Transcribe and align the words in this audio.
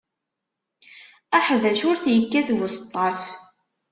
Aḥbac 1.37 1.79
ur 1.89 1.97
t-ikkat 2.03 2.49
buseṭṭaf. 2.57 3.21